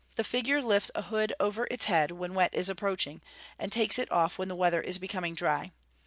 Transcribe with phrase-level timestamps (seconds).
[0.15, 3.21] The figure lifts a hood over its head when wet is approaching,
[3.59, 5.73] and takes it off when the weather is becoming dry.